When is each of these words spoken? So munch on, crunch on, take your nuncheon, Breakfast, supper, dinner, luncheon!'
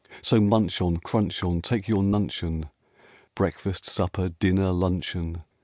So 0.23 0.41
munch 0.41 0.81
on, 0.81 0.97
crunch 0.97 1.43
on, 1.43 1.61
take 1.61 1.87
your 1.87 2.01
nuncheon, 2.01 2.69
Breakfast, 3.35 3.85
supper, 3.85 4.29
dinner, 4.29 4.71
luncheon!' 4.71 5.43